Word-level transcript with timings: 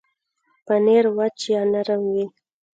پنېر 0.65 1.05
وچ 1.17 1.39
یا 1.53 1.61
نرم 1.71 2.01
وي. 2.13 2.25